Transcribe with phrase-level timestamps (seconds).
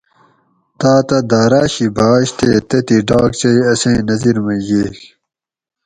[0.79, 4.97] تاۤتہ داۤراۤ شی بھاش تے تتھیں ڈاکچئ اسیں نظِر مئ ییگ